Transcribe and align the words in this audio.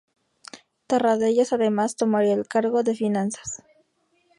Tarradellas 0.87 1.53
además 1.53 1.95
tomaría 1.95 2.33
el 2.33 2.47
cargo 2.47 2.81
de 2.81 2.95
finanzas. 2.95 3.61